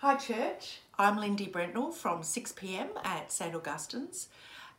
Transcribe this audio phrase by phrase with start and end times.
[0.00, 0.80] Hi, church.
[0.98, 4.28] I'm Lindy Brentnell from 6pm at St Augustine's.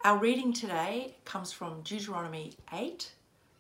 [0.06, 3.14] Our reading today comes from Deuteronomy 8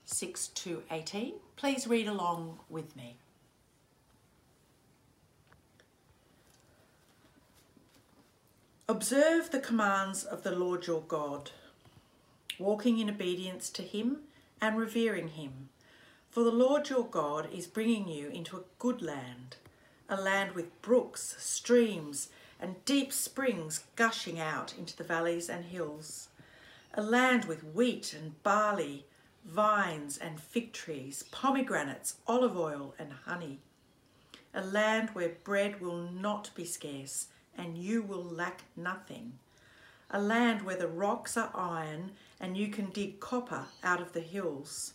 [0.05, 1.33] 6 to 18.
[1.55, 3.17] Please read along with me.
[8.87, 11.49] Observe the commands of the Lord your God,
[12.59, 14.19] walking in obedience to him
[14.61, 15.69] and revering him.
[16.29, 19.55] For the Lord your God is bringing you into a good land,
[20.09, 22.29] a land with brooks, streams,
[22.59, 26.29] and deep springs gushing out into the valleys and hills,
[26.93, 29.05] a land with wheat and barley,
[29.45, 33.59] vines and fig trees, pomegranates, olive oil, and honey,
[34.53, 39.33] a land where bread will not be scarce and you will lack nothing.
[40.09, 44.21] A land where the rocks are iron and you can dig copper out of the
[44.21, 44.93] hills.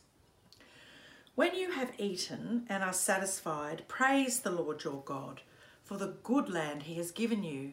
[1.34, 5.40] When you have eaten and are satisfied, praise the Lord your God
[5.82, 7.72] for the good land he has given you.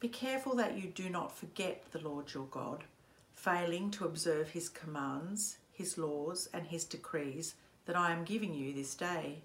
[0.00, 2.82] Be careful that you do not forget the Lord your God,
[3.36, 7.54] failing to observe his commands, his laws, and his decrees
[7.86, 9.42] that I am giving you this day.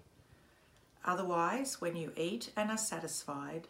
[1.04, 3.68] Otherwise, when you eat and are satisfied,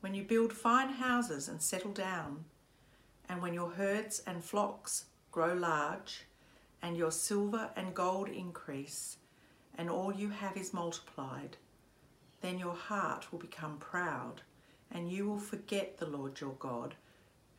[0.00, 2.46] when you build fine houses and settle down,
[3.28, 6.24] and when your herds and flocks grow large,
[6.82, 9.16] and your silver and gold increase,
[9.78, 11.56] and all you have is multiplied,
[12.40, 14.42] then your heart will become proud,
[14.90, 16.94] and you will forget the Lord your God,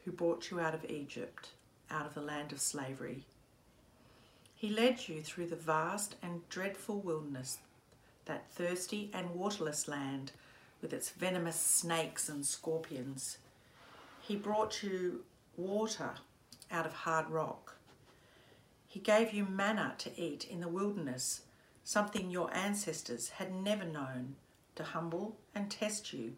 [0.03, 1.49] who brought you out of Egypt,
[1.89, 3.23] out of the land of slavery.
[4.53, 7.59] He led you through the vast and dreadful wilderness,
[8.25, 10.33] that thirsty and waterless land
[10.81, 13.37] with its venomous snakes and scorpions.
[14.21, 15.23] He brought you
[15.58, 16.11] water
[16.71, 17.72] out of hard rock.
[18.94, 21.41] He gave you manna to eat in the wilderness,
[21.83, 24.36] something your ancestors had never known,
[24.75, 26.36] to humble and test you,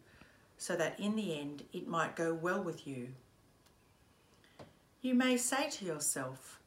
[0.56, 3.08] so that in the end it might go well with you.
[5.02, 6.58] You may say to yourself,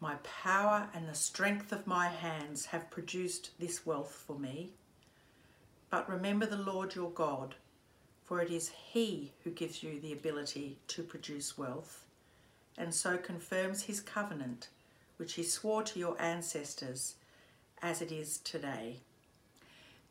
[0.00, 4.72] My power and the strength of my hands have produced this wealth for me.
[5.88, 7.54] But remember the Lord your God,
[8.24, 12.06] for it is He who gives you the ability to produce wealth,
[12.76, 14.70] and so confirms His covenant,
[15.18, 17.16] which He swore to your ancestors,
[17.82, 19.00] as it is today.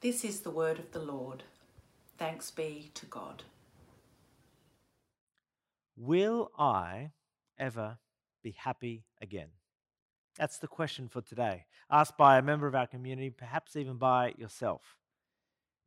[0.02, 1.44] This is the word of the Lord.
[2.18, 3.44] Thanks be to God.
[5.98, 7.12] Will I
[7.58, 7.98] ever
[8.44, 9.48] be happy again?
[10.38, 14.36] That's the question for today, asked by a member of our community, perhaps even by
[14.38, 14.98] yourself.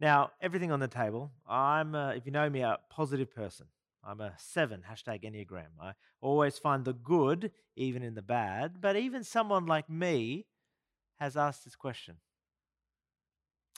[0.01, 3.67] Now, everything on the table, I'm, if you know me, a positive person.
[4.03, 5.79] I'm a seven, hashtag Enneagram.
[5.81, 10.47] I always find the good even in the bad, but even someone like me
[11.19, 12.17] has asked this question.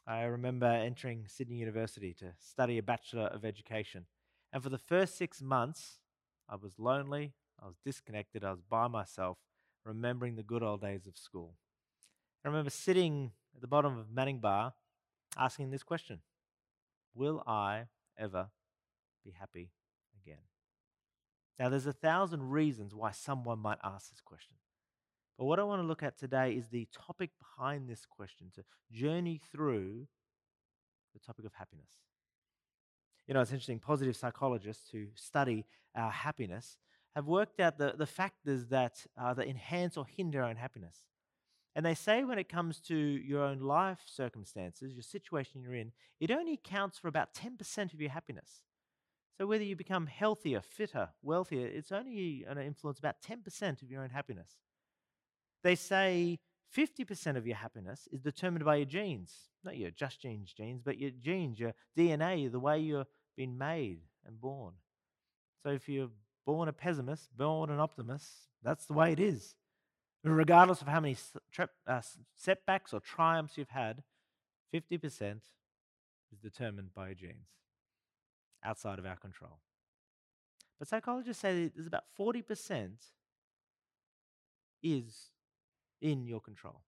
[0.06, 4.06] I remember entering Sydney University to study a Bachelor of Education.
[4.53, 5.99] And for the first six months,
[6.49, 9.38] I was lonely, I was disconnected, I was by myself,
[9.84, 11.55] remembering the good old days of school.
[12.44, 14.75] I remember sitting at the bottom of Manning Bar
[15.37, 16.21] asking this question
[17.15, 17.84] Will I
[18.19, 18.49] ever
[19.25, 19.71] be happy?
[21.59, 24.57] Now, there's a thousand reasons why someone might ask this question.
[25.39, 28.65] But what I want to look at today is the topic behind this question to
[28.91, 30.07] journey through
[31.12, 31.91] the topic of happiness.
[33.27, 35.65] You know, it's interesting, positive psychologists who study
[35.95, 36.77] our happiness
[37.15, 41.05] have worked out the, the factors that, uh, that enhance or hinder our own happiness.
[41.75, 45.93] And they say when it comes to your own life circumstances, your situation you're in,
[46.21, 48.61] it only counts for about 10% of your happiness.
[49.43, 53.91] So whether you become healthier, fitter, wealthier, it's only going to influence about 10% of
[53.91, 54.53] your own happiness.
[55.65, 56.39] They say
[56.79, 60.97] 50% of your happiness is determined by your genes, not your just genes genes, but
[60.97, 64.75] your genes, your DNA, the way you've been made and born.
[65.65, 66.11] So if you're
[66.47, 68.29] born a pessimist, born an optimist,
[68.63, 69.57] that's the way it is.
[70.23, 71.17] Regardless of how many
[71.89, 72.01] uh,
[72.37, 74.05] setbacks or triumphs you've had,
[74.73, 75.41] 50%
[76.33, 77.49] is determined by your genes,
[78.64, 79.59] outside of our control.
[80.79, 82.91] But psychologists say that there's about 40%
[84.82, 85.31] is
[86.00, 86.82] in your control.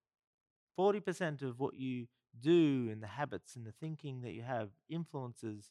[0.79, 2.09] 40% of what you
[2.41, 5.71] do and the habits and the thinking that you have influences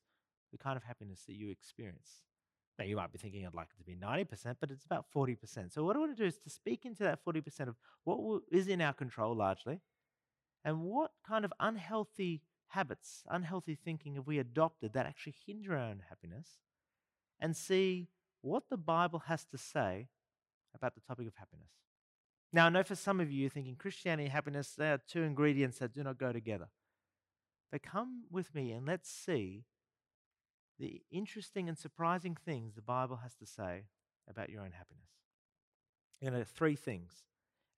[0.51, 2.21] the kind of happiness that you experience.
[2.79, 5.71] Now, you might be thinking I'd like it to be 90%, but it's about 40%.
[5.71, 8.67] So, what I want to do is to speak into that 40% of what is
[8.67, 9.79] in our control largely
[10.63, 12.41] and what kind of unhealthy
[12.73, 16.47] habits, unhealthy thinking have we adopted that actually hinder our own happiness
[17.39, 18.07] and see
[18.41, 20.09] what the Bible has to say
[20.75, 21.69] about the topic of happiness.
[22.51, 25.23] Now, I know for some of you, you're thinking Christianity and happiness, they are two
[25.23, 26.67] ingredients that do not go together.
[27.71, 29.65] But come with me and let's see
[30.79, 33.83] the interesting and surprising things the Bible has to say
[34.29, 35.09] about your own happiness.
[36.21, 37.23] You know, three things.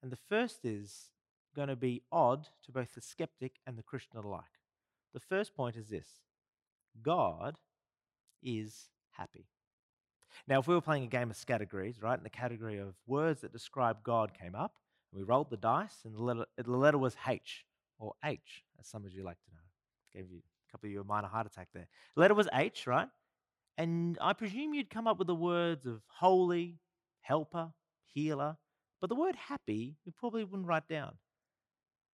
[0.01, 1.09] And the first is
[1.55, 4.43] going to be odd to both the skeptic and the Christian alike.
[5.15, 6.07] The first point is this
[7.01, 7.55] God
[8.43, 9.47] is happy.
[10.45, 13.39] Now, if we were playing a game of categories, right, and the category of words
[13.39, 14.73] that describe God came up,
[15.13, 17.63] we rolled the dice, and the letter, the letter was H,
[17.97, 19.61] or H, as some of you like to know.
[20.21, 21.87] Gave you a couple of you a minor heart attack there.
[22.15, 23.07] The letter was H, right?
[23.77, 26.79] And I presume you'd come up with the words of holy,
[27.21, 27.71] helper,
[28.03, 28.57] healer,
[28.99, 31.13] but the word happy you probably wouldn't write down.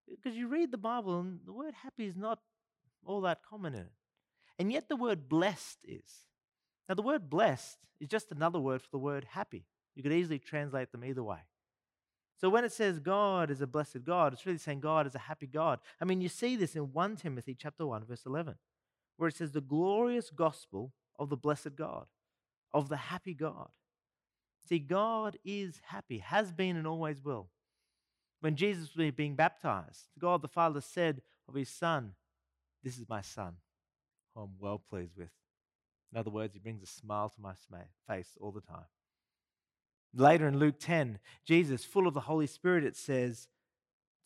[0.06, 2.40] Because you read the Bible and the word happy is not
[3.04, 3.92] all that common in it.
[4.58, 6.26] And yet the word blessed is.
[6.88, 9.64] Now, the word blessed is just another word for the word happy.
[9.94, 11.38] You could easily translate them either way.
[12.40, 15.18] So when it says God is a blessed God, it's really saying God is a
[15.18, 15.78] happy God.
[16.00, 18.54] I mean, you see this in 1 Timothy chapter 1 verse 11,
[19.18, 22.06] where it says the glorious gospel of the blessed God,
[22.72, 23.68] of the happy God.
[24.66, 27.48] See, God is happy, has been and always will.
[28.40, 32.14] When Jesus was being baptized, God the Father said of his son,
[32.82, 33.54] This is my son,
[34.34, 35.30] who I'm well pleased with.
[36.12, 37.52] In other words, he brings a smile to my
[38.08, 38.86] face all the time.
[40.12, 43.48] Later in Luke 10, Jesus, full of the Holy Spirit, it says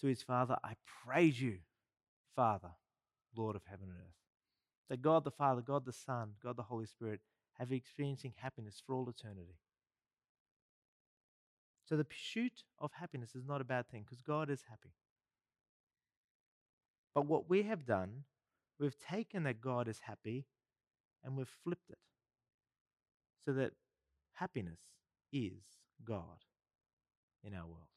[0.00, 0.74] to his Father, I
[1.04, 1.58] praise you,
[2.34, 2.70] Father,
[3.36, 4.14] Lord of heaven and earth.
[4.88, 7.20] That God the Father, God the Son, God the Holy Spirit
[7.58, 9.58] have experiencing happiness for all eternity.
[11.86, 14.94] So the pursuit of happiness is not a bad thing because God is happy.
[17.14, 18.24] But what we have done,
[18.78, 20.46] we've taken that God is happy
[21.22, 21.98] and we've flipped it
[23.44, 23.72] so that
[24.34, 24.80] happiness
[25.32, 25.62] is
[26.04, 26.44] God
[27.42, 27.88] in our world.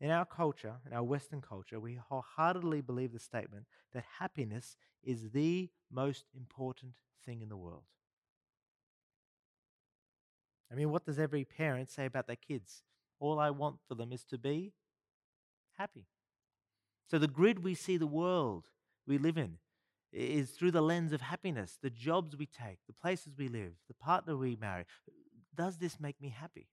[0.00, 5.30] In our culture, in our Western culture, we wholeheartedly believe the statement that happiness is
[5.30, 6.92] the most important
[7.24, 7.84] thing in the world.
[10.70, 12.82] I mean, what does every parent say about their kids?
[13.20, 14.72] All I want for them is to be
[15.78, 16.06] happy.
[17.06, 18.68] So, the grid we see the world
[19.06, 19.58] we live in
[20.12, 23.94] is through the lens of happiness, the jobs we take, the places we live, the
[23.94, 24.84] partner we marry.
[25.54, 26.68] Does this make me happy?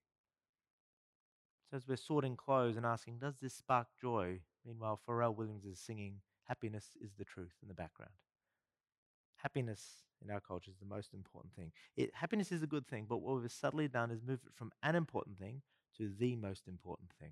[1.70, 4.40] So, as we're sorting clothes and asking, does this spark joy?
[4.66, 8.12] Meanwhile, Pharrell Williams is singing, Happiness is the truth in the background.
[9.38, 11.72] Happiness in our culture is the most important thing.
[11.96, 14.74] It, happiness is a good thing, but what we've subtly done is move it from
[14.84, 15.62] an important thing
[15.98, 17.32] to the most important thing.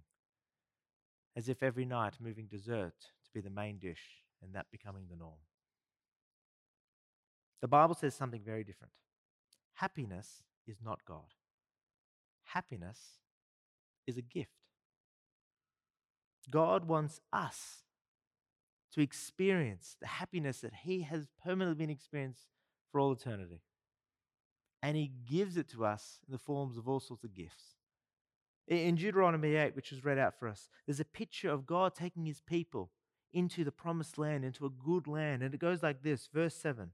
[1.36, 5.16] As if every night moving dessert to be the main dish and that becoming the
[5.16, 5.40] norm.
[7.62, 8.94] The Bible says something very different.
[9.74, 11.34] Happiness is not God.
[12.44, 13.00] Happiness
[14.08, 14.52] is a gift.
[16.50, 17.84] God wants us
[18.94, 22.48] to experience the happiness that He has permanently been experienced
[22.92, 23.62] for all eternity.
[24.82, 27.76] And He gives it to us in the forms of all sorts of gifts.
[28.70, 32.26] In Deuteronomy 8, which was read out for us, there's a picture of God taking
[32.26, 32.92] His people
[33.34, 35.42] into the promised land, into a good land.
[35.42, 36.92] And it goes like this Verse 7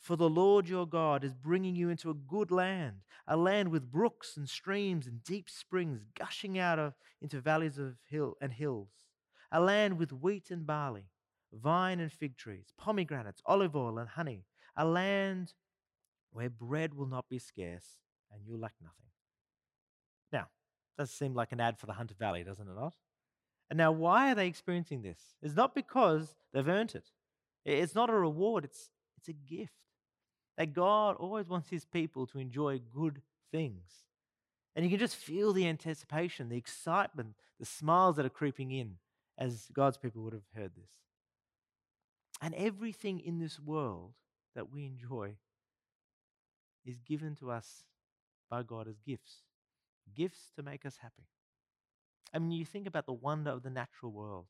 [0.00, 3.92] For the Lord your God is bringing you into a good land, a land with
[3.92, 8.90] brooks and streams and deep springs gushing out of, into valleys of hill and hills,
[9.52, 11.06] a land with wheat and barley
[11.52, 14.44] vine and fig trees, pomegranates, olive oil, and honey,
[14.76, 15.54] a land
[16.30, 17.98] where bread will not be scarce
[18.30, 19.06] and you'll lack nothing.
[20.96, 22.94] Does seem like an ad for the Hunter Valley, doesn't it not?
[23.68, 25.18] And now, why are they experiencing this?
[25.42, 27.10] It's not because they've earned it.
[27.64, 29.72] It's not a reward, it's, it's a gift.
[30.56, 33.90] That God always wants his people to enjoy good things.
[34.74, 38.96] And you can just feel the anticipation, the excitement, the smiles that are creeping in
[39.36, 40.90] as God's people would have heard this.
[42.40, 44.12] And everything in this world
[44.54, 45.32] that we enjoy
[46.84, 47.84] is given to us
[48.48, 49.42] by God as gifts
[50.14, 51.28] gifts to make us happy.
[52.32, 54.46] I mean, you think about the wonder of the natural world.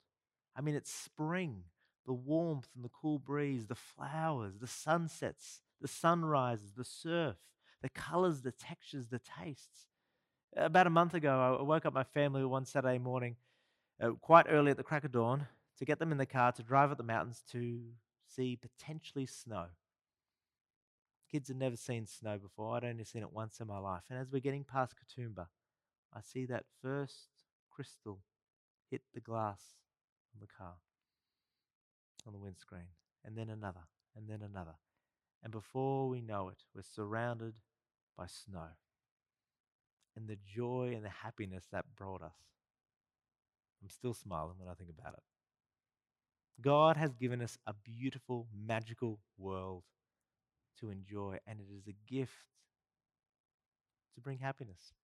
[0.56, 1.64] I mean, it's spring,
[2.06, 7.36] the warmth and the cool breeze, the flowers, the sunsets, the sunrises, the surf,
[7.82, 9.88] the colors, the textures, the tastes.
[10.56, 13.36] About a month ago, I woke up my family one Saturday morning,
[14.00, 15.46] uh, quite early at the crack of dawn,
[15.78, 17.80] to get them in the car to drive up the mountains to
[18.34, 19.66] see potentially snow.
[21.30, 22.76] Kids had never seen snow before.
[22.76, 24.04] I'd only seen it once in my life.
[24.10, 25.46] And as we're getting past Katoomba,
[26.14, 27.28] I see that first
[27.70, 28.20] crystal
[28.90, 29.60] hit the glass
[30.34, 30.74] on the car,
[32.26, 32.88] on the windscreen,
[33.24, 33.80] and then another,
[34.16, 34.76] and then another.
[35.42, 37.54] And before we know it, we're surrounded
[38.16, 38.68] by snow.
[40.16, 42.38] And the joy and the happiness that brought us.
[43.82, 45.22] I'm still smiling when I think about it.
[46.60, 49.82] God has given us a beautiful, magical world
[50.80, 52.32] to enjoy, and it is a gift
[54.14, 54.94] to bring happiness.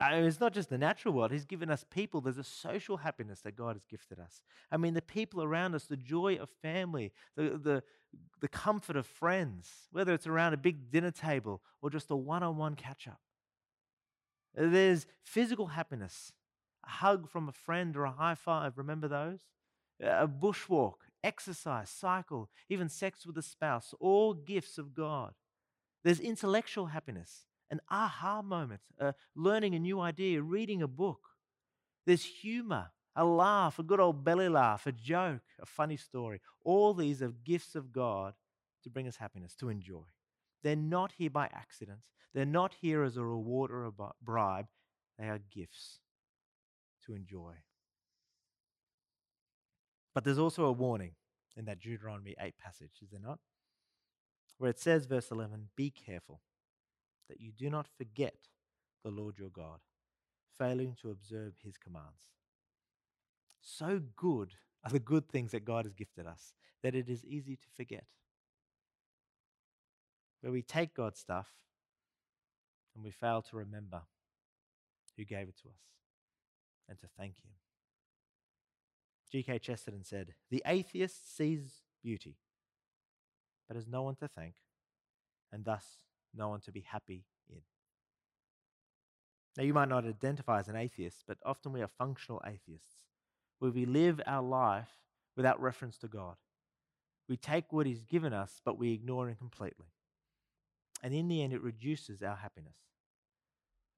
[0.00, 1.30] I mean, it's not just the natural world.
[1.30, 2.22] He's given us people.
[2.22, 4.40] There's a social happiness that God has gifted us.
[4.72, 7.82] I mean, the people around us, the joy of family, the, the,
[8.40, 12.42] the comfort of friends, whether it's around a big dinner table or just a one
[12.42, 13.20] on one catch up.
[14.54, 16.32] There's physical happiness,
[16.86, 18.78] a hug from a friend or a high five.
[18.78, 19.40] Remember those?
[20.02, 25.34] A bushwalk, exercise, cycle, even sex with a spouse, all gifts of God.
[26.04, 31.20] There's intellectual happiness an aha moment, uh, learning a new idea, reading a book.
[32.04, 36.40] There's humor, a laugh, a good old belly laugh, a joke, a funny story.
[36.64, 38.34] All these are gifts of God
[38.82, 40.02] to bring us happiness, to enjoy.
[40.62, 42.00] They're not here by accident.
[42.34, 44.66] They're not here as a reward or a bribe.
[45.18, 46.00] They are gifts
[47.06, 47.54] to enjoy.
[50.14, 51.12] But there's also a warning
[51.56, 53.38] in that Deuteronomy 8 passage, is there not?
[54.58, 56.40] Where it says, verse 11, be careful
[57.28, 58.48] that you do not forget
[59.04, 59.80] the Lord your God,
[60.58, 62.34] failing to observe his commands.
[63.60, 66.52] So good are the good things that God has gifted us
[66.82, 68.04] that it is easy to forget.
[70.40, 71.48] Where we take God's stuff
[72.94, 74.02] and we fail to remember
[75.16, 75.82] who gave it to us
[76.88, 77.50] and to thank him.
[79.30, 79.58] G.K.
[79.60, 82.36] Chesterton said, The atheist sees beauty,
[83.68, 84.54] but has no one to thank,
[85.52, 85.84] and thus
[86.34, 87.60] no one to be happy in.
[89.56, 92.96] Now, you might not identify as an atheist, but often we are functional atheists,
[93.58, 94.88] where we live our life
[95.36, 96.36] without reference to God.
[97.28, 99.86] We take what He's given us, but we ignore Him completely.
[101.02, 102.76] And in the end, it reduces our happiness.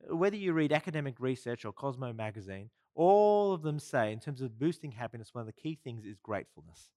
[0.08, 4.58] Whether you read academic research or Cosmo magazine, all of them say, in terms of
[4.58, 6.90] boosting happiness, one of the key things is gratefulness.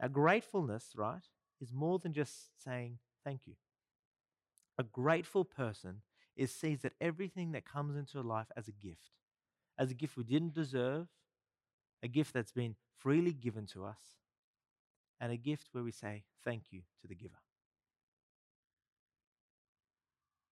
[0.00, 1.24] Our gratefulness, right,
[1.60, 3.54] is more than just saying, thank you.
[4.78, 6.02] A grateful person
[6.36, 9.10] is sees that everything that comes into life as a gift,
[9.76, 11.08] as a gift we didn't deserve,
[12.02, 13.98] a gift that's been freely given to us,
[15.20, 17.40] and a gift where we say thank you to the giver.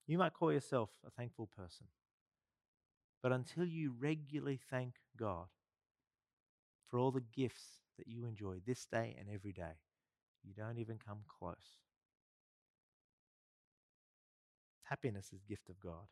[0.08, 1.86] You might call yourself a thankful person,
[3.22, 5.46] but until you regularly thank God
[6.88, 9.80] for all the gifts that you enjoy this day and every day,
[10.44, 11.78] you don't even come close.
[14.84, 16.06] Happiness is gift of God.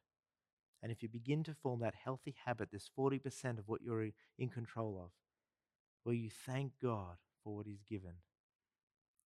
[0.82, 4.08] And if you begin to form that healthy habit, this 40% of what you're
[4.38, 5.11] in control of,
[6.02, 8.14] where you thank God for what He's given,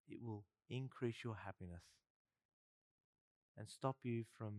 [0.07, 1.83] it will increase your happiness
[3.57, 4.53] and stop you from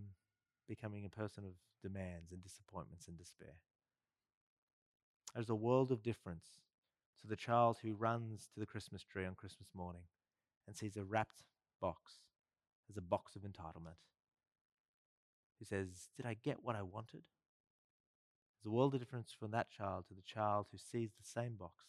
[0.70, 1.50] becoming a person of
[1.82, 3.56] demands and disappointments and despair.
[5.34, 6.46] There's a world of difference
[7.20, 10.04] to the child who runs to the Christmas tree on Christmas morning
[10.68, 11.42] and sees a wrapped
[11.80, 12.20] box
[12.88, 13.98] as a box of entitlement
[15.58, 17.24] who says, Did I get what I wanted?
[18.62, 21.56] There's a world of difference from that child to the child who sees the same
[21.56, 21.84] box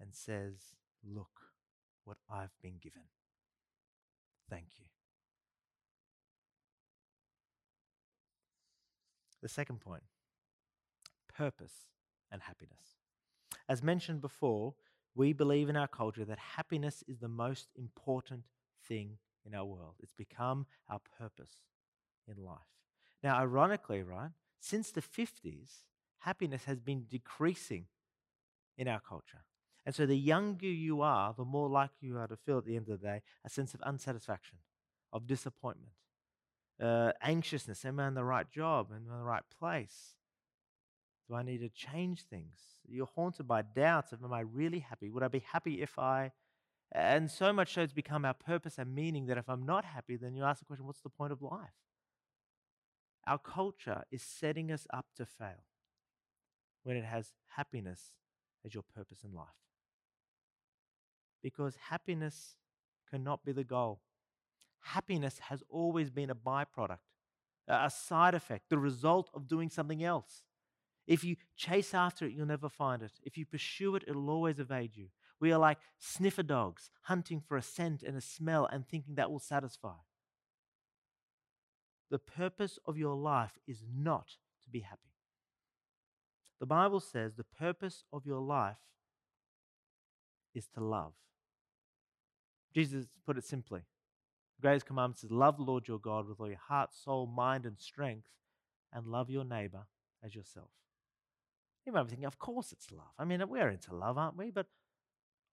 [0.00, 1.52] and says, Look
[2.04, 3.02] what I've been given.
[4.48, 4.93] Thank you.
[9.44, 10.02] The second point
[11.28, 11.90] purpose
[12.32, 12.96] and happiness.
[13.68, 14.72] As mentioned before,
[15.14, 18.44] we believe in our culture that happiness is the most important
[18.88, 19.96] thing in our world.
[20.02, 21.50] It's become our purpose
[22.26, 22.56] in life.
[23.22, 25.82] Now, ironically, right, since the 50s,
[26.20, 27.84] happiness has been decreasing
[28.78, 29.44] in our culture.
[29.84, 32.76] And so the younger you are, the more likely you are to feel at the
[32.76, 34.56] end of the day a sense of unsatisfaction,
[35.12, 35.92] of disappointment,
[36.82, 37.84] uh, anxiousness.
[37.84, 38.88] Am I in the right job?
[38.90, 40.16] Am I in the right place?
[41.28, 42.58] Do I need to change things?
[42.86, 45.08] You're haunted by doubts of, am I really happy?
[45.08, 46.32] Would I be happy if I
[46.94, 50.16] and so much so it's become our purpose and meaning that if I'm not happy,
[50.16, 51.74] then you ask the question, what's the point of life?
[53.26, 55.64] Our culture is setting us up to fail
[56.84, 58.12] when it has happiness
[58.64, 59.48] as your purpose in life.
[61.42, 62.56] Because happiness
[63.10, 64.00] cannot be the goal.
[64.84, 66.98] Happiness has always been a byproduct,
[67.66, 70.44] a side effect, the result of doing something else.
[71.06, 73.12] If you chase after it, you'll never find it.
[73.22, 75.08] If you pursue it, it'll always evade you.
[75.40, 79.30] We are like sniffer dogs, hunting for a scent and a smell and thinking that
[79.30, 79.96] will satisfy.
[82.10, 85.00] The purpose of your life is not to be happy.
[86.60, 88.76] The Bible says the purpose of your life
[90.54, 91.14] is to love.
[92.74, 93.80] Jesus put it simply.
[94.64, 97.78] Greatest commandment is Love the Lord your God with all your heart, soul, mind, and
[97.78, 98.28] strength,
[98.94, 99.86] and love your neighbor
[100.24, 100.70] as yourself.
[101.84, 103.12] You might be thinking, of course it's love.
[103.18, 104.50] I mean, we're into love, aren't we?
[104.50, 104.68] But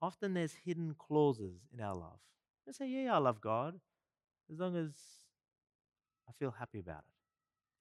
[0.02, 2.20] often there's hidden clauses in our love.
[2.66, 3.82] You say, yeah, I love God
[4.50, 4.92] as long as
[6.30, 7.04] I feel happy about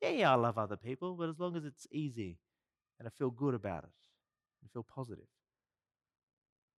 [0.01, 0.05] it.
[0.05, 2.39] Yeah, yeah, I love other people, but as long as it's easy
[2.99, 3.91] and I feel good about it
[4.63, 5.29] and feel positive.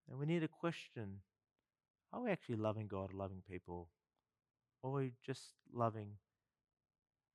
[0.09, 1.21] And we need to question
[2.11, 3.87] are we actually loving God, loving people,
[4.83, 6.17] or just loving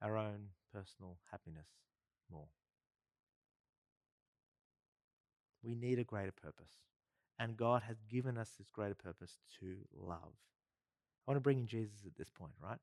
[0.03, 1.69] our own personal happiness
[2.31, 2.49] more?
[5.63, 6.73] We need a greater purpose.
[7.39, 10.33] And God has given us this greater purpose to love.
[11.27, 12.79] I want to bring in Jesus at this point, right?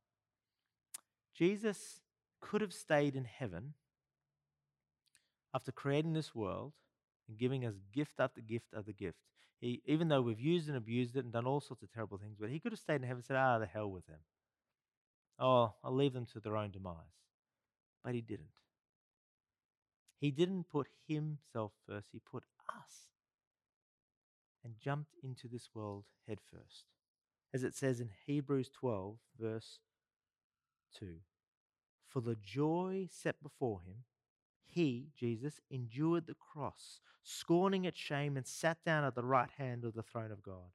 [1.36, 2.02] Jesus
[2.42, 3.74] could have stayed in heaven
[5.56, 6.74] after creating this world
[7.28, 9.18] and giving us gift after gift after gift.
[9.60, 12.36] He, even though we've used and abused it and done all sorts of terrible things,
[12.40, 14.20] but he could have stayed in heaven and said, ah, the hell with them.
[15.40, 16.96] Oh, I'll leave them to their own demise.
[18.04, 18.48] But he didn't.
[20.20, 23.10] He didn't put himself first, he put us
[24.64, 26.86] and jumped into this world headfirst.
[27.54, 29.80] As it says in Hebrews 12, verse
[30.98, 31.18] 2
[32.08, 34.06] For the joy set before him,
[34.66, 39.84] he, Jesus, endured the cross, scorning its shame, and sat down at the right hand
[39.84, 40.72] of the throne of God.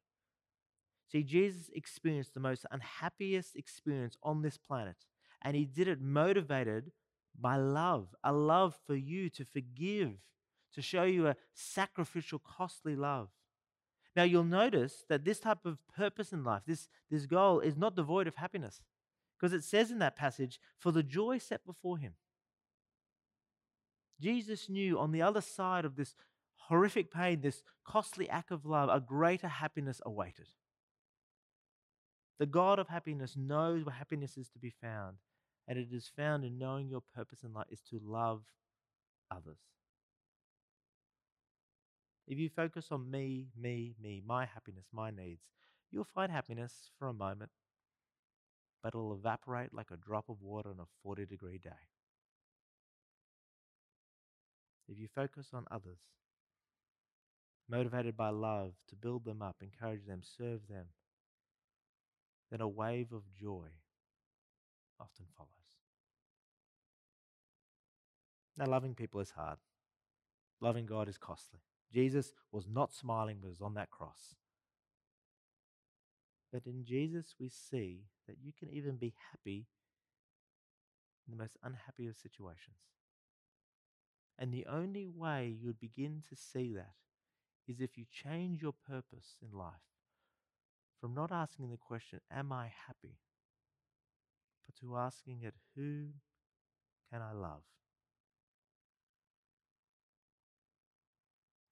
[1.11, 4.97] See, Jesus experienced the most unhappiest experience on this planet,
[5.43, 6.93] and he did it motivated
[7.41, 10.12] by love, a love for you to forgive,
[10.75, 13.29] to show you a sacrificial, costly love.
[14.15, 17.97] Now, you'll notice that this type of purpose in life, this, this goal, is not
[17.97, 18.83] devoid of happiness.
[19.38, 22.15] Because it says in that passage, for the joy set before him.
[24.21, 26.17] Jesus knew on the other side of this
[26.57, 30.49] horrific pain, this costly act of love, a greater happiness awaited.
[32.38, 35.16] The God of happiness knows where happiness is to be found,
[35.66, 38.42] and it is found in knowing your purpose in life is to love
[39.30, 39.59] others.
[42.28, 45.42] If you focus on me, me, me, my happiness, my needs,
[45.90, 47.50] you'll find happiness for a moment,
[48.83, 51.70] but it'll evaporate like a drop of water on a 40 degree day.
[54.88, 55.98] If you focus on others,
[57.68, 60.87] motivated by love to build them up, encourage them, serve them,
[62.51, 63.67] then a wave of joy
[65.01, 65.51] often follows.
[68.57, 69.59] Now, loving people is hard.
[70.61, 71.61] Loving God is costly.
[71.93, 74.35] Jesus was not smiling, but was on that cross.
[76.53, 79.67] But in Jesus, we see that you can even be happy
[81.27, 82.77] in the most unhappy of situations.
[84.39, 86.95] And the only way you would begin to see that
[87.67, 89.98] is if you change your purpose in life
[91.01, 93.19] from not asking the question, Am I happy?
[94.69, 96.09] but to asking it, Who
[97.11, 97.63] can I love?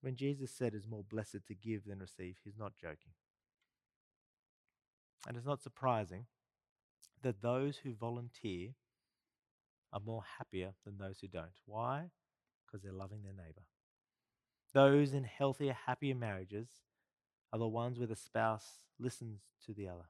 [0.00, 3.12] When Jesus said it's more blessed to give than receive, he's not joking.
[5.26, 6.26] And it's not surprising
[7.22, 8.70] that those who volunteer
[9.92, 11.50] are more happier than those who don't.
[11.64, 12.10] Why?
[12.64, 13.62] Because they're loving their neighbor.
[14.72, 16.68] Those in healthier, happier marriages
[17.52, 20.08] are the ones where the spouse listens to the other,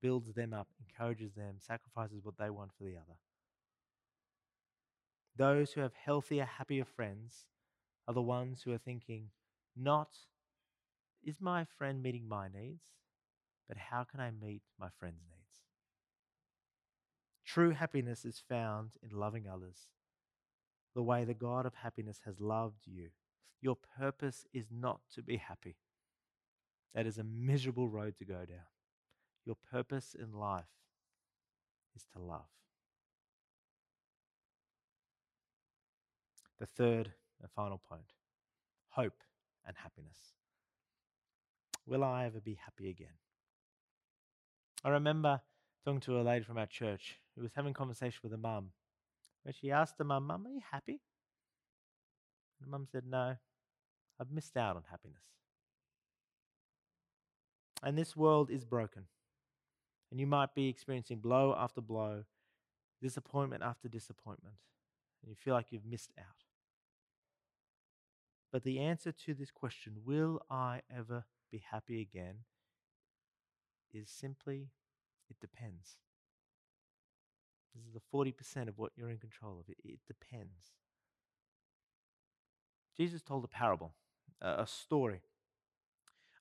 [0.00, 3.18] builds them up, encourages them, sacrifices what they want for the other.
[5.36, 7.46] Those who have healthier, happier friends
[8.06, 9.28] are the ones who are thinking,
[9.76, 10.16] not,
[11.22, 12.82] is my friend meeting my needs,
[13.68, 15.38] but how can I meet my friend's needs?
[17.44, 19.88] True happiness is found in loving others
[20.94, 23.10] the way the God of happiness has loved you.
[23.60, 25.76] Your purpose is not to be happy.
[26.94, 28.66] That is a miserable road to go down.
[29.44, 30.64] Your purpose in life
[31.94, 32.48] is to love.
[36.58, 38.12] The third and final point
[38.90, 39.22] hope
[39.66, 40.18] and happiness.
[41.86, 43.16] Will I ever be happy again?
[44.84, 45.40] I remember
[45.84, 48.70] talking to a lady from our church who was having a conversation with a mum
[49.42, 51.00] where she asked the mum, Mum, are you happy?
[52.60, 53.36] And the mum said, No,
[54.20, 55.22] I've missed out on happiness.
[57.82, 59.04] And this world is broken.
[60.10, 62.24] And you might be experiencing blow after blow,
[63.02, 64.56] disappointment after disappointment.
[65.22, 66.44] And you feel like you've missed out.
[68.50, 72.36] But the answer to this question, will I ever be happy again,
[73.92, 74.68] is simply
[75.30, 75.96] it depends.
[77.74, 79.68] This is the 40% of what you're in control of.
[79.68, 80.72] It, it depends.
[82.96, 83.92] Jesus told a parable,
[84.40, 85.20] a story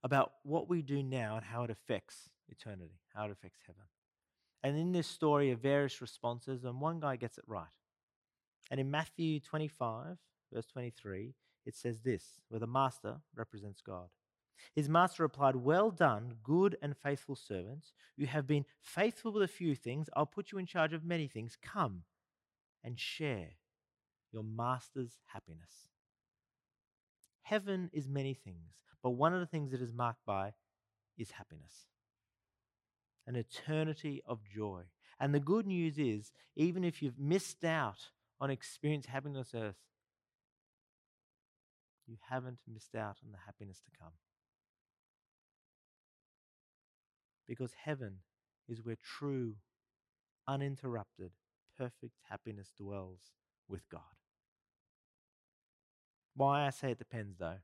[0.08, 3.84] about what we do now and how it affects eternity, how it affects heaven.
[4.64, 7.68] And in this story are various responses, and one guy gets it right.
[8.72, 10.18] And in Matthew 25,
[10.54, 11.34] verse 23,
[11.66, 14.08] it says this, where the master represents God.
[14.74, 17.92] His master replied, Well done, good and faithful servants.
[18.16, 20.10] You have been faithful with a few things.
[20.16, 21.58] I'll put you in charge of many things.
[21.62, 22.04] Come
[22.82, 23.50] and share
[24.32, 25.90] your master's happiness.
[27.42, 30.54] Heaven is many things, but one of the things it is marked by
[31.18, 31.88] is happiness,
[33.26, 34.84] an eternity of joy.
[35.20, 39.76] And the good news is, even if you've missed out on experiencing happiness on earth,
[42.06, 44.14] you haven't missed out on the happiness to come.
[47.48, 48.18] Because heaven
[48.68, 49.56] is where true,
[50.48, 51.32] uninterrupted,
[51.78, 53.20] perfect happiness dwells
[53.68, 54.02] with God.
[56.36, 57.58] Why I say it depends, though,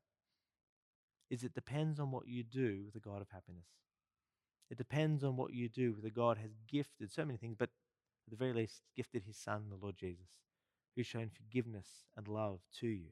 [1.34, 3.66] is it depends on what you do with the God of happiness.
[4.70, 7.70] It depends on what you do with the God has gifted so many things, but
[8.28, 10.28] at the very least, gifted his Son, the Lord Jesus,
[10.96, 13.10] who's shown forgiveness and love to you.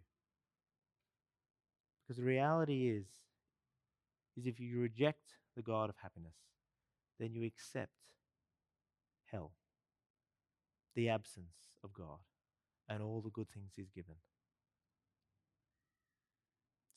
[2.04, 3.08] Because the reality is,
[4.38, 6.36] is if you reject the God of happiness,
[7.20, 7.90] then you accept
[9.32, 9.54] hell,
[10.96, 12.20] the absence of God,
[12.88, 14.16] and all the good things He's given.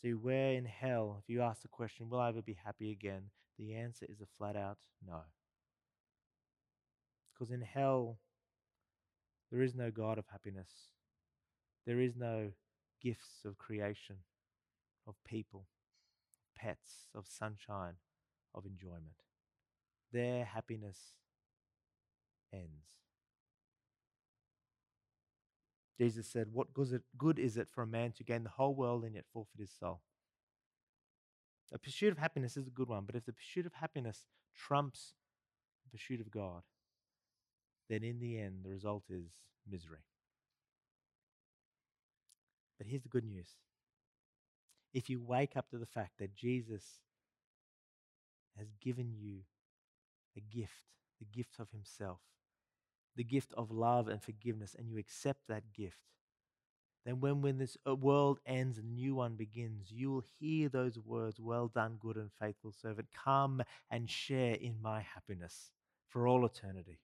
[0.05, 3.31] See, where in hell, if you ask the question, will I ever be happy again?
[3.59, 5.21] The answer is a flat out no.
[7.33, 8.19] Because in hell,
[9.51, 10.69] there is no God of happiness.
[11.87, 12.51] There is no
[13.03, 14.17] gifts of creation,
[15.07, 15.67] of people,
[16.55, 17.95] pets, of sunshine,
[18.55, 19.25] of enjoyment
[20.15, 20.97] their happiness
[22.53, 23.04] ends.
[25.99, 29.15] Jesus said, What good is it for a man to gain the whole world and
[29.15, 30.01] yet forfeit his soul?
[31.73, 35.15] A pursuit of happiness is a good one, but if the pursuit of happiness trumps
[35.85, 36.63] the pursuit of God,
[37.89, 39.31] then in the end, the result is
[39.71, 40.05] misery.
[42.79, 43.49] But here's the good news
[44.93, 47.01] if you wake up to the fact that Jesus
[48.57, 49.41] has given you
[50.37, 52.21] a gift, the gift of Himself,
[53.17, 55.99] the gift of love and forgiveness, and you accept that gift,
[57.05, 60.69] then when, when this uh, world ends and a new one begins, you will hear
[60.69, 63.09] those words, Well done, good and faithful servant.
[63.13, 65.71] Come and share in my happiness
[66.09, 66.99] for all eternity.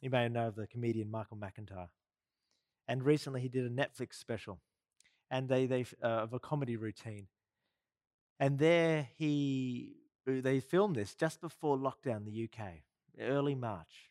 [0.00, 1.88] You may know of the comedian Michael McIntyre.
[2.86, 4.60] And recently he did a Netflix special
[5.30, 7.26] and they, they uh, of a comedy routine.
[8.38, 9.94] And there he
[10.26, 12.82] they filmed this just before lockdown the UK,
[13.20, 14.10] early March.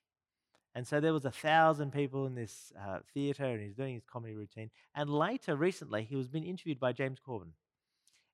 [0.76, 4.06] And so there was a thousand people in this uh, theatre, and he's doing his
[4.06, 4.70] comedy routine.
[4.94, 7.54] And later, recently, he was being interviewed by James Corden,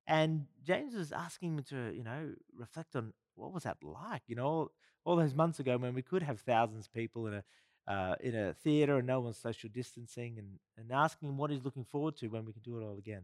[0.06, 4.36] and James was asking him to, you know, reflect on what was that like, you
[4.36, 4.72] know, all,
[5.04, 7.44] all those months ago when we could have thousands of people in a
[7.86, 11.64] uh, in a theatre and no one's social distancing, and and asking him what he's
[11.64, 13.22] looking forward to when we can do it all again.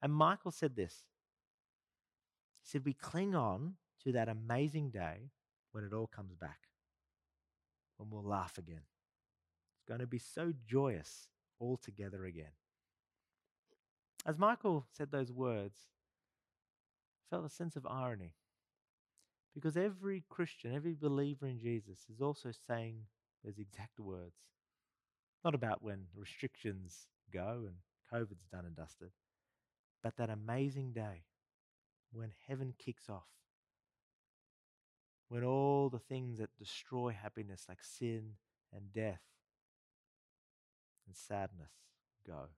[0.00, 1.02] And Michael said this.
[2.62, 5.30] He said, We cling on to that amazing day
[5.78, 6.58] when it all comes back,
[7.98, 8.82] when we'll laugh again.
[9.76, 11.28] It's going to be so joyous
[11.60, 12.50] all together again.
[14.26, 15.78] As Michael said those words,
[17.22, 18.34] I felt a sense of irony.
[19.54, 22.96] Because every Christian, every believer in Jesus is also saying
[23.44, 24.34] those exact words.
[25.44, 27.76] Not about when restrictions go and
[28.12, 29.12] COVID's done and dusted,
[30.02, 31.22] but that amazing day
[32.10, 33.28] when heaven kicks off,
[35.28, 38.32] when all the things that destroy happiness, like sin
[38.72, 39.20] and death
[41.06, 41.72] and sadness,
[42.26, 42.48] go.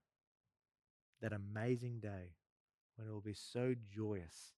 [1.21, 2.35] That amazing day
[2.95, 4.53] when it will be so joyous,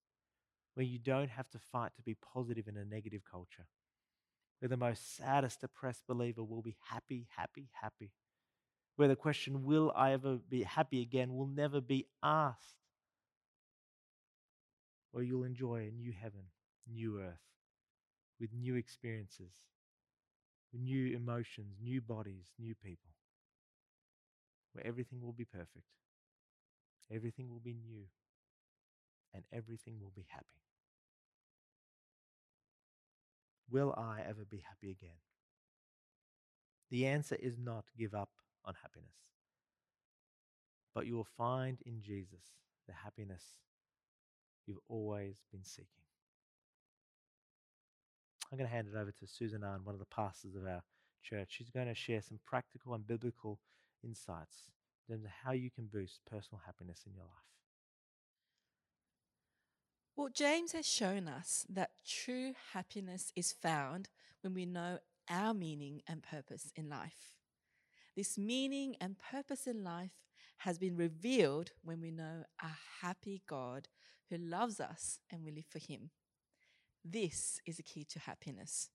[0.76, 3.68] when you don't have to fight to be positive in a negative culture,
[4.60, 8.12] where the most saddest, depressed believer will be happy, happy, happy,
[8.96, 12.76] where the question, Will I ever be happy again, will never be asked
[15.12, 16.42] where you'll enjoy a new heaven,
[16.92, 17.40] new earth,
[18.44, 19.54] with new experiences,
[20.74, 23.12] new emotions, new bodies, new people,
[24.74, 25.88] where everything will be perfect,
[27.10, 28.04] everything will be new,
[29.34, 30.60] and everything will be happy.
[33.72, 35.22] Will I ever be happy again?
[36.92, 38.30] The answer is not give up
[38.66, 39.08] on happiness.
[40.94, 43.44] But you will find in Jesus the happiness
[44.68, 46.03] you've always been seeking.
[48.54, 50.84] I'm going to hand it over to Susan Ahn, one of the pastors of our
[51.24, 51.48] church.
[51.50, 53.60] She's going to share some practical and biblical
[54.04, 54.70] insights
[55.10, 57.50] in terms of how you can boost personal happiness in your life.
[60.16, 64.10] Well, James has shown us that true happiness is found
[64.42, 67.34] when we know our meaning and purpose in life.
[68.16, 70.12] This meaning and purpose in life
[70.58, 72.70] has been revealed when we know a
[73.02, 73.88] happy God
[74.30, 76.12] who loves us and we live for Him.
[77.04, 78.90] This is the key to happiness.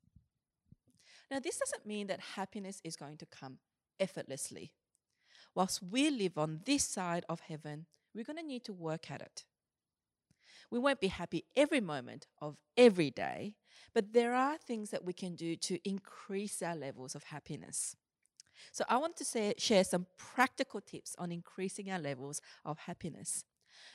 [1.31, 3.59] Now, this doesn't mean that happiness is going to come
[4.01, 4.73] effortlessly.
[5.55, 9.21] Whilst we live on this side of heaven, we're going to need to work at
[9.21, 9.45] it.
[10.71, 13.57] We won't be happy every moment of every day,
[13.95, 17.97] but there are things that we can do to increase our levels of happiness.
[18.73, 23.45] So, I want to say, share some practical tips on increasing our levels of happiness.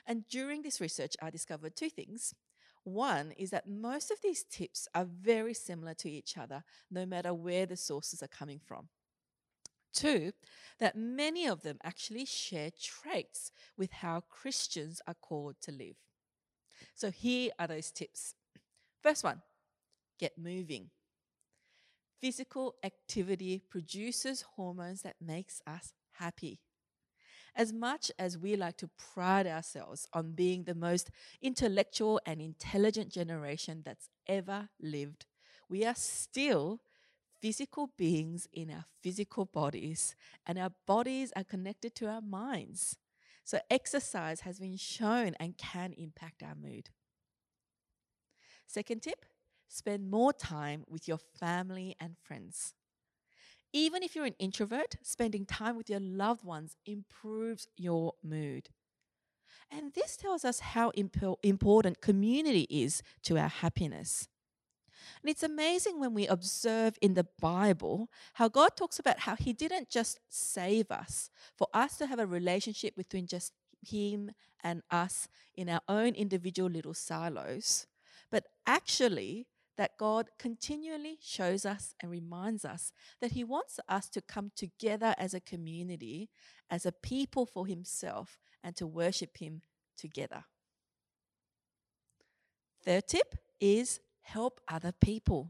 [0.05, 2.33] And during this research, I discovered two things.
[2.83, 7.33] One is that most of these tips are very similar to each other, no matter
[7.33, 8.89] where the sources are coming from.
[9.93, 10.31] Two,
[10.79, 15.95] that many of them actually share traits with how Christians are called to live.
[16.95, 18.35] So here are those tips.
[19.01, 19.41] First one
[20.19, 20.89] get moving.
[22.21, 26.59] Physical activity produces hormones that makes us happy.
[27.55, 31.11] As much as we like to pride ourselves on being the most
[31.41, 35.25] intellectual and intelligent generation that's ever lived,
[35.69, 36.81] we are still
[37.41, 42.97] physical beings in our physical bodies, and our bodies are connected to our minds.
[43.43, 46.89] So, exercise has been shown and can impact our mood.
[48.65, 49.25] Second tip
[49.67, 52.73] spend more time with your family and friends.
[53.73, 58.69] Even if you're an introvert, spending time with your loved ones improves your mood.
[59.71, 64.27] And this tells us how impo- important community is to our happiness.
[65.21, 69.51] And it's amazing when we observe in the Bible how God talks about how He
[69.51, 74.31] didn't just save us for us to have a relationship between just Him
[74.63, 77.87] and us in our own individual little silos,
[78.29, 84.21] but actually that God continually shows us and reminds us that He wants us to
[84.21, 86.29] come together as a community,
[86.69, 89.61] as a people for Himself, and to worship Him
[89.97, 90.45] together.
[92.83, 95.49] Third tip is help other people.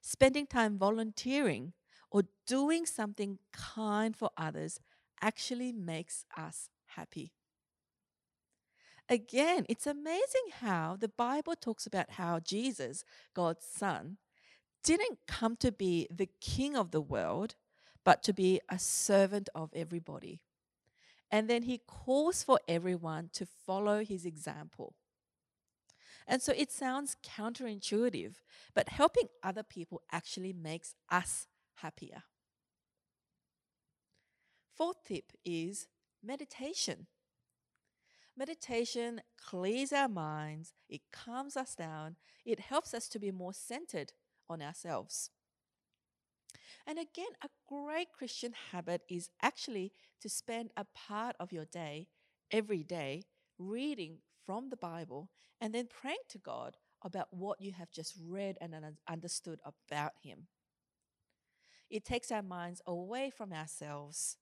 [0.00, 1.72] Spending time volunteering
[2.10, 4.78] or doing something kind for others
[5.20, 7.32] actually makes us happy.
[9.08, 14.18] Again, it's amazing how the Bible talks about how Jesus, God's Son,
[14.84, 17.54] didn't come to be the king of the world,
[18.04, 20.40] but to be a servant of everybody.
[21.30, 24.94] And then he calls for everyone to follow his example.
[26.26, 28.34] And so it sounds counterintuitive,
[28.74, 32.24] but helping other people actually makes us happier.
[34.76, 35.88] Fourth tip is
[36.22, 37.06] meditation.
[38.38, 44.12] Meditation clears our minds, it calms us down, it helps us to be more centered
[44.48, 45.30] on ourselves.
[46.86, 52.06] And again, a great Christian habit is actually to spend a part of your day
[52.52, 53.24] every day
[53.58, 58.56] reading from the Bible and then praying to God about what you have just read
[58.60, 58.72] and
[59.08, 60.46] understood about Him.
[61.90, 64.36] It takes our minds away from ourselves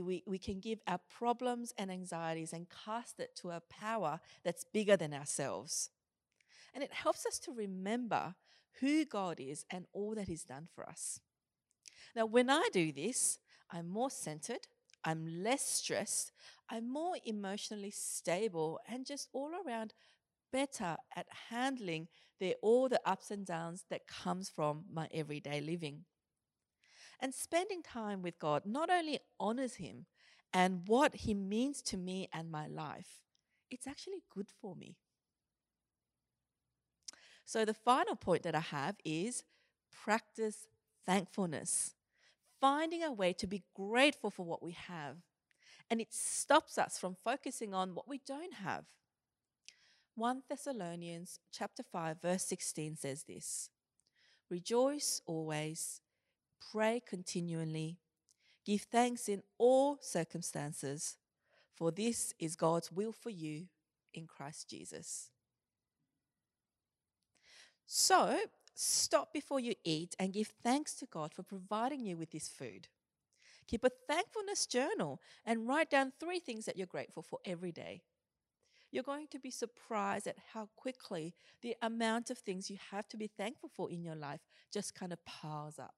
[0.00, 4.64] we, we can give our problems and anxieties and cast it to a power that's
[4.64, 5.90] bigger than ourselves.
[6.74, 8.34] And it helps us to remember
[8.80, 11.20] who God is and all that He's done for us.
[12.14, 13.38] Now, when I do this,
[13.70, 14.66] I'm more centered,
[15.04, 16.32] I'm less stressed,
[16.70, 19.94] I'm more emotionally stable, and just all around
[20.52, 22.08] better at handling
[22.40, 26.04] the, all the ups and downs that comes from my everyday living.
[27.20, 30.06] And spending time with God not only honors Him
[30.52, 33.20] and what He means to me and my life,
[33.70, 34.96] it's actually good for me.
[37.44, 39.42] So, the final point that I have is
[39.90, 40.66] practice
[41.06, 41.94] thankfulness,
[42.60, 45.16] finding a way to be grateful for what we have.
[45.90, 48.84] And it stops us from focusing on what we don't have.
[50.14, 53.70] 1 Thessalonians chapter 5 verse 16 says this.
[54.50, 56.00] Rejoice always,
[56.72, 57.98] pray continually,
[58.64, 61.16] give thanks in all circumstances,
[61.74, 63.66] for this is God's will for you
[64.14, 65.30] in Christ Jesus.
[67.86, 68.38] So,
[68.74, 72.88] stop before you eat and give thanks to God for providing you with this food.
[73.66, 78.02] Keep a thankfulness journal and write down three things that you're grateful for every day.
[78.90, 83.18] You're going to be surprised at how quickly the amount of things you have to
[83.18, 84.40] be thankful for in your life
[84.72, 85.94] just kind of piles up.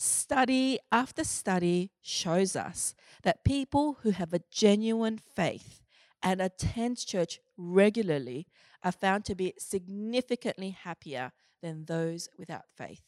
[0.00, 5.82] Study after study shows us that people who have a genuine faith
[6.22, 8.46] and attend church regularly
[8.84, 11.32] are found to be significantly happier
[11.62, 13.02] than those without faith.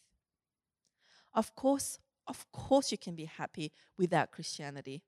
[1.33, 5.03] Of course, of course you can be happy without Christianity.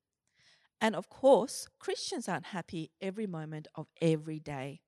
[0.81, 4.83] And of course, Christians aren't happy every moment of every day.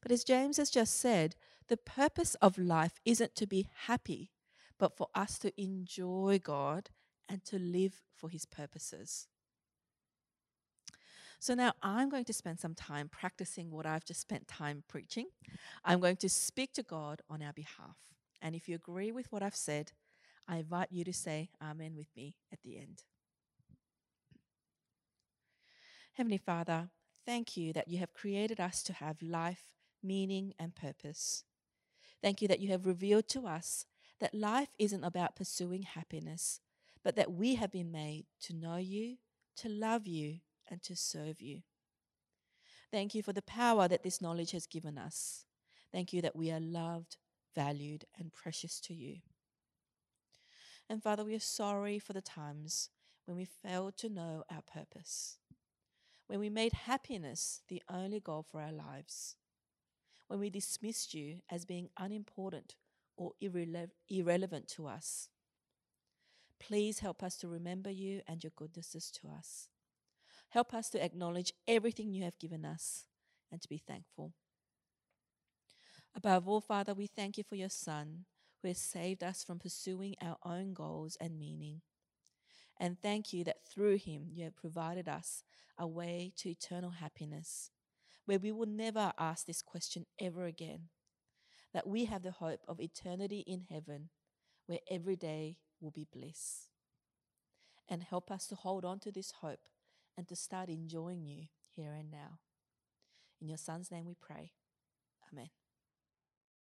[0.00, 1.34] But as James has just said,
[1.68, 4.30] the purpose of life isn't to be happy,
[4.78, 6.90] but for us to enjoy God
[7.28, 9.28] and to live for his purposes.
[11.38, 15.26] So now I'm going to spend some time practicing what I've just spent time preaching.
[15.84, 17.96] I'm going to speak to God on our behalf.
[18.40, 19.92] And if you agree with what I've said,
[20.48, 23.02] I invite you to say Amen with me at the end.
[26.14, 26.88] Heavenly Father,
[27.26, 29.64] thank you that you have created us to have life,
[30.02, 31.44] meaning, and purpose.
[32.22, 33.84] Thank you that you have revealed to us
[34.20, 36.60] that life isn't about pursuing happiness,
[37.02, 39.16] but that we have been made to know you,
[39.56, 41.62] to love you, and to serve you.
[42.90, 45.44] Thank you for the power that this knowledge has given us.
[45.92, 47.16] Thank you that we are loved,
[47.54, 49.18] valued, and precious to you.
[50.88, 52.90] And Father, we are sorry for the times
[53.24, 55.38] when we failed to know our purpose,
[56.28, 59.36] when we made happiness the only goal for our lives,
[60.28, 62.76] when we dismissed you as being unimportant
[63.16, 65.28] or irrele- irrelevant to us.
[66.58, 69.68] Please help us to remember you and your goodnesses to us.
[70.50, 73.06] Help us to acknowledge everything you have given us
[73.50, 74.32] and to be thankful.
[76.14, 78.24] Above all, Father, we thank you for your Son
[78.62, 81.82] who has saved us from pursuing our own goals and meaning.
[82.78, 85.44] And thank you that through him you have provided us
[85.78, 87.70] a way to eternal happiness,
[88.24, 90.88] where we will never ask this question ever again.
[91.76, 94.08] That we have the hope of eternity in heaven,
[94.64, 96.70] where every day will be bliss.
[97.86, 99.68] And help us to hold on to this hope
[100.16, 102.38] and to start enjoying you here and now.
[103.42, 104.52] In your Son's name we pray.
[105.30, 105.50] Amen.